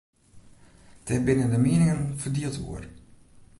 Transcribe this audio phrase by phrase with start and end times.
[1.05, 2.83] Dêr binne de mieningen ferdield oer.